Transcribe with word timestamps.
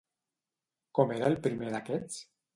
Com 0.99 1.13
era 1.17 1.29
el 1.33 1.39
primer 1.45 1.71
d'aquests? 1.77 2.21